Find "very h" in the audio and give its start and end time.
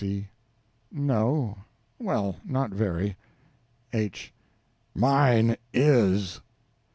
2.71-4.33